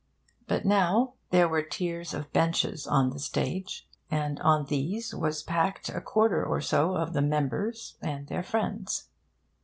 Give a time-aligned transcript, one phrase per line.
[0.47, 5.89] But now there were tiers of benches on the stage; and on these was packed
[5.89, 9.09] a quarter or so of the members and their friends.